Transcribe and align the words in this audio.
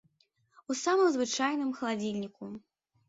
У 0.73 0.77
самым 0.83 1.07
звычайным 1.17 1.69
халадзільніку! 1.81 2.43